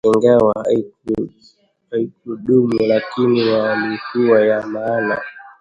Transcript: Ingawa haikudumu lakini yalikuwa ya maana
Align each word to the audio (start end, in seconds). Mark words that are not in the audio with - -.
Ingawa 0.03 0.65
haikudumu 1.91 2.79
lakini 2.79 3.47
yalikuwa 3.47 4.41
ya 4.41 4.67
maana 4.67 5.21